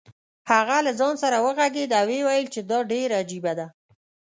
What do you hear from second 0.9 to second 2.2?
ځان سره وغږېد او